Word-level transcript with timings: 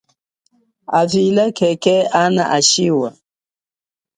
Avila 0.99 1.45
khekhe 1.57 1.95
ana 2.21 2.43
a 2.55 2.59
shiwa. 2.69 3.09